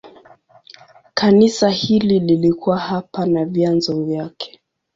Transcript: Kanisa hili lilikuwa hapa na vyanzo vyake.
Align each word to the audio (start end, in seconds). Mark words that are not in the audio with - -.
Kanisa 1.13 1.69
hili 1.69 2.19
lilikuwa 2.19 2.77
hapa 2.79 3.25
na 3.25 3.45
vyanzo 3.45 4.03
vyake. 4.03 4.59